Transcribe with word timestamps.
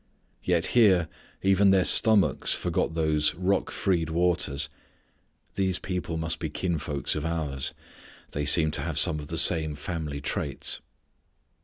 Yet 0.43 0.65
here 0.73 1.07
even 1.43 1.69
their 1.69 1.83
stomachs 1.83 2.55
forgot 2.55 2.95
those 2.95 3.35
rock 3.35 3.69
freed 3.69 4.09
waters. 4.09 4.67
These 5.53 5.77
people 5.77 6.17
must 6.17 6.39
be 6.39 6.49
kinsfolk 6.49 7.13
of 7.13 7.23
ours. 7.23 7.75
They 8.31 8.45
seem 8.45 8.71
to 8.71 8.81
have 8.81 8.97
some 8.97 9.19
of 9.19 9.27
the 9.27 9.37
same 9.37 9.75
family 9.75 10.19
traits. 10.19 10.81